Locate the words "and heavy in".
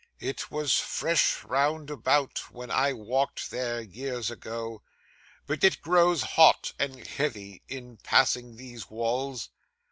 6.79-7.97